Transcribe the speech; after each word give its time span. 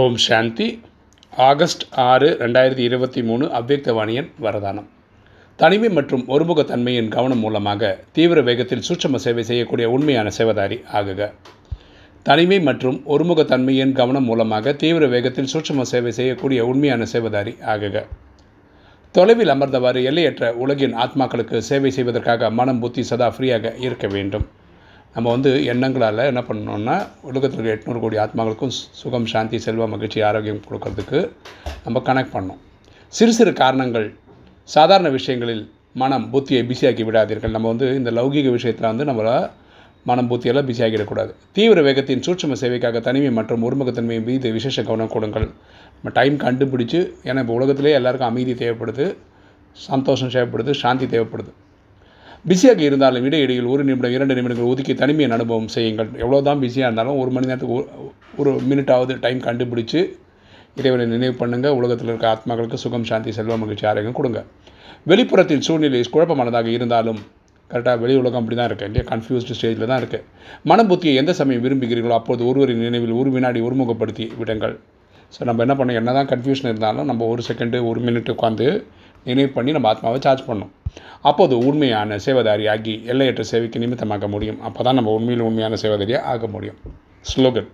ஓம் 0.00 0.14
சாந்தி. 0.16 0.66
August 1.46 1.82
ஆறு 2.02 2.28
ரெண்டாயிரத்தி 2.42 2.84
இருபத்தி 2.88 3.22
மூணு 3.22 3.44
அவ்யக்தவாணியன் 3.58 4.28
வரதானம். 4.44 4.86
தனிமை 5.56 5.88
மற்றும் 5.88 6.22
ஒருமுகத்தன்மையின் 6.28 7.08
கவனம் 7.08 7.38
மூலமாக 7.38 7.90
தீவிர 8.12 8.42
வேகத்தில் 8.42 8.84
சூட்சம 8.88 9.20
சேவை 9.24 9.42
செய்யக்கூடிய 9.42 9.90
உண்மையான 9.90 10.30
சேவதாரி 10.38 10.78
ஆகுக. 11.00 11.30
தனிமை 12.22 12.60
மற்றும் 12.60 12.98
ஒருமுகத்தன்மையின் 13.08 13.92
கவனம் 13.92 14.24
மூலமாக 14.24 14.72
தீவிர 14.72 15.06
வேகத்தில் 15.06 15.52
சூட்சம 15.54 15.86
சேவை 15.92 16.12
செய்யக்கூடிய 16.20 16.66
உண்மையான 16.66 17.06
சேவதாரி 17.12 17.54
ஆகுக. 17.74 18.04
தொலைவில் 19.12 19.54
அமர்ந்தவாறு 19.56 20.02
எல்லையற்ற 20.02 20.52
உலகின் 20.54 20.94
ஆத்மாக்களுக்கு 20.94 21.58
சேவை 21.58 21.90
செய்வதற்காக 21.90 22.50
மனம் 22.50 22.78
புத்தி 22.78 23.02
சதா 23.02 23.30
ஃப்ரீயாக 23.36 23.74
இருக்க 23.78 24.06
வேண்டும். 24.06 24.46
நம்ம 25.14 25.26
வந்து 25.34 25.50
எண்ணங்களால் 25.72 26.28
என்ன 26.30 26.42
பண்ணணும்னா 26.48 26.94
உலகத்தில் 27.30 27.58
இருக்க 27.60 27.76
எட்நூறு 27.76 28.00
கோடி 28.02 28.16
ஆத்மாக்களுக்கும் 28.22 28.72
சுகம் 29.00 29.26
சாந்தி 29.32 29.58
செல்வம் 29.64 29.92
மகிழ்ச்சி 29.94 30.20
ஆரோக்கியம் 30.28 30.60
கொடுக்கறதுக்கு 30.66 31.18
நம்ம 31.84 32.00
கனெக்ட் 32.08 32.34
பண்ணோம் 32.36 32.60
சிறு 33.12 33.32
சிறு 33.38 33.52
காரணங்கள் 33.62 34.06
சாதாரண 34.68 35.08
விஷயங்களில் 35.16 35.64
மனம் 36.02 36.24
புத்தியை 36.32 36.62
பிஸியாக்கி 36.68 37.04
விடாதீர்கள். 37.08 37.52
நம்ம 37.56 37.68
வந்து 37.72 37.88
இந்த 38.00 38.10
லௌகிக 38.18 38.50
விஷயத்தில் 38.56 38.88
வந்து 38.90 39.06
நம்மளால் 39.08 39.48
மனம் 40.10 40.30
புத்தியெல்லாம் 40.30 40.68
பிஸியாகிடக்கூடாது 40.68 41.32
தீவிர 41.56 41.82
வேகத்தின் 41.88 42.24
சூட்சும 42.26 42.56
சேவைக்காக 42.62 43.02
தனிமை 43.08 43.32
மற்றும் 43.38 43.64
ஒருமுகத்தன்மை 43.68 44.18
மீது 44.28 44.52
விசேஷ 44.58 44.76
கவனம் 44.88 45.12
கொடுங்கள். 45.16 45.46
நம்ம 45.96 46.12
டைம் 46.18 46.38
கண்டுபிடிச்சு 46.46 47.00
ஏன்னா 47.28 47.42
இப்போ 47.44 47.56
உலகத்திலே 47.58 47.92
எல்லாருக்கும் 47.98 48.30
அமைதி 48.30 48.54
தேவைப்படுது 48.62 49.06
சந்தோஷம் 49.88 50.32
தேவைப்படுது 50.36 50.74
சாந்தி 50.84 51.08
தேவைப்படுது. 51.12 51.52
பிஸியாக 52.44 52.82
இருந்தாலும் 52.82 53.24
இடையிடையில் 53.24 53.64
ஒரு 53.64 53.84
நிமிடம் 53.84 54.10
இரண்டு 54.10 54.34
நிமிடங்கள் 54.34 54.64
ஒதுக்கி 54.64 54.94
தனிமையின் 54.94 55.30
அனுபவம் 55.30 55.68
செய்யுங்கள். 55.68 56.08
எவ்வளோ 56.18 56.40
தான் 56.40 56.58
பிஸியாக 56.58 56.88
இருந்தாலும் 56.88 57.18
ஒரு 57.18 57.30
மணி 57.30 57.46
நேரத்துக்கு 57.46 57.76
ஒரு- 57.76 57.90
ஒரு 58.36 58.50
மினிட்டாவது 58.70 59.20
டைம் 59.20 59.40
கண்டுபிடிச்சு 59.40 60.00
இறைவனை 60.76 61.06
நினைவு 61.06 61.34
பண்ணுங்கள் 61.38 61.70
உலகத்தில் 61.70 62.08
இருக்க 62.08 62.28
ஆத்மாக்களுக்கு 62.28 62.74
சுகம் 62.74 63.04
சாந்தி 63.04 63.32
செல்வம் 63.32 63.58
மகிழ்ச்சி 63.58 63.86
ஆரோக்கியம் 63.86 64.12
கொடுங்க. 64.12 64.40
வெளிப்புறத்தில் 65.06 65.60
சூழ்நிலை 65.60 66.04
குழப்பமானதாக 66.12 66.66
இருந்தாலும் 66.66 67.20
கரெக்டாக 67.70 68.00
வெளி 68.00 68.16
உலகம் 68.16 68.40
அப்படி 68.40 68.56
தான் 68.56 68.68
இருக்குது 68.68 68.86
இல்லையா 68.86 69.04
கன்ஃபியூஸ்டு 69.10 69.54
ஸ்டேஜில் 69.58 69.86
தான் 69.86 70.00
இருக்குது 70.02 70.24
மன 70.62 70.84
புத்தியை 70.84 71.14
எந்த 71.14 71.32
சமயம் 71.32 71.64
விரும்புகிறீர்களோ 71.64 72.10
அப்போது 72.10 72.46
ஒருவரின் 72.46 72.78
நினைவில் 72.78 73.10
ஒரு 73.12 73.30
வினாடி 73.30 73.60
ஒருமுகப்படுத்தி 73.60 74.32
விடுங்கள். 74.38 74.74
ஸோ 75.32 75.44
நம்ம 75.44 75.62
என்ன 75.62 75.74
பண்ணோம் 75.74 75.94
என்ன 75.94 76.12
தான் 76.12 76.26
கன்ஃபியூஷன் 76.26 76.64
இருந்தாலும் 76.64 77.06
நம்ம 77.06 77.26
ஒரு 77.26 77.42
செகண்டு 77.48 77.88
ஒரு 77.88 78.00
மினிட் 78.00 78.32
உட்காந்து 78.32 78.66
நினைவு 79.24 79.48
பண்ணி 79.48 79.72
நம்ம 79.72 79.88
ஆத்மாவை 79.88 80.20
சார்ஜ் 80.20 80.48
பண்ணோம் 80.48 80.72
அப்போது 81.28 81.54
உண்மையான 81.68 82.16
சேவதாரி 82.24 82.64
ஆகி 82.74 82.94
எல்லையற்ற 83.12 83.42
சேவைக்கு 83.42 83.82
நிமித்தமாக்க 83.84 84.28
முடியும். 84.28 84.58
அப்போ 84.60 84.80
தான் 84.82 84.98
நம்ம 84.98 85.12
உண்மையில் 85.18 85.46
உண்மையான 85.48 85.76
சேவதாரியாக 85.82 86.28
ஆக 86.32 86.46
முடியும். 86.46 86.78
ஸ்லோகன். 87.24 87.68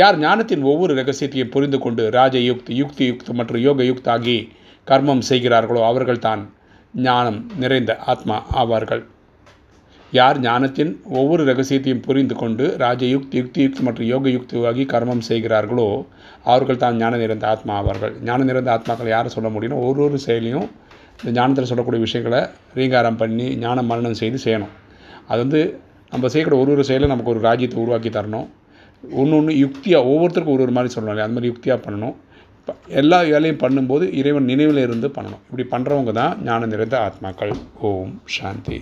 யார் 0.00 0.18
ஞானத்தின் 0.18 0.62
ஒவ்வொரு 0.62 0.92
ரகசியத்தையும் 0.94 1.52
புரிந்து 1.54 1.78
கொண்டு 1.78 2.02
ராஜ 2.10 2.34
யுக்தி 2.48 2.74
யுக்தி 2.74 3.04
யுக்தி 3.06 3.32
மற்றும் 3.32 3.62
யோக 3.66 3.82
யுக்த் 3.82 4.10
ஆகி 4.14 4.36
கர்மம் 4.86 5.24
செய்கிறார்களோ 5.30 5.80
அவர்கள் 5.84 6.24
தான் 6.26 6.42
ஞானம் 6.94 7.40
நிறைந்த 7.62 7.92
ஆத்மா 8.12 8.36
ஆவார்கள். 8.60 9.02
யார் 10.12 10.38
ஞானத்தின் 10.40 10.92
ஒவ்வொரு 11.18 11.42
ரகசியத்தையும் 11.50 12.02
புரிந்து 12.06 12.34
கொண்டு 12.34 12.64
ராஜயுக்தி 12.82 13.36
யுக்தி 13.40 13.60
யுக்தி 13.64 13.82
மற்றும் 13.86 14.08
யோக 14.12 14.28
யுக்தியாகி 14.36 14.84
கர்மம் 14.92 15.26
செய்கிறார்களோ 15.28 15.88
அவர்கள் 16.44 16.80
தான் 16.84 16.96
ஞான 16.96 17.18
நிறைந்த 17.22 17.46
ஆத்மா 17.46 17.74
ஆவார்கள் 17.80 18.14
ஞான 18.28 18.44
நிறைந்த 18.48 18.70
ஆத்மாக்கள் 18.76 19.12
யாரை 19.14 19.30
சொல்ல 19.36 19.48
முடியும்னா 19.54 19.78
ஒரு 19.88 20.02
ஒரு 20.06 20.18
செயலையும் 20.26 20.68
இந்த 21.20 21.32
ஞானத்தில் 21.38 21.70
சொல்லக்கூடிய 21.70 22.02
விஷயங்களை 22.06 22.40
ரீங்காரம் 22.78 23.20
பண்ணி 23.22 23.46
ஞான 23.64 23.82
மரணம் 23.82 24.20
செய்து 24.22 24.38
செய்யணும். 24.44 24.72
அது 25.28 25.40
வந்து 25.44 25.60
நம்ம 26.12 26.28
செய்யக்கூடிய 26.32 26.62
ஒரு 26.62 26.72
ஒரு 26.76 26.84
செயலும் 26.90 27.12
நமக்கு 27.12 27.32
ஒரு 27.34 27.40
ராஜ்யத்தை 27.48 27.78
உருவாக்கி 27.82 28.10
தரணும். 28.18 28.48
ஒன்று 29.20 29.36
ஒன்று 29.36 29.52
யுக்தியாக 29.64 30.08
ஒவ்வொருத்தருக்கும் 30.12 30.56
ஒரு 30.56 30.64
ஒரு 30.66 30.74
மாதிரி 30.76 30.94
சொல்லணும் 30.94 31.14
இல்லையா? 31.14 31.28
அந்த 31.28 31.36
மாதிரி 31.38 31.52
யுக்தியாக 31.52 31.80
பண்ணணும். 31.86 32.16
எல்லா 33.00 33.18
வேலையும் 33.32 33.62
பண்ணும்போது 33.64 34.04
இறைவன் 34.20 34.50
நினைவில் 34.52 34.84
இருந்து 34.86 35.08
பண்ணணும். 35.08 35.42
இப்படி 35.48 35.66
பண்ணுறவங்க 35.74 36.12
தான் 36.12 36.34
ஞான 36.48 36.66
நிறைந்த 36.66 36.96
ஆத்மாக்கள். 37.08 37.54
ஓம் 37.90 38.14
சாந்தி. 38.38 38.78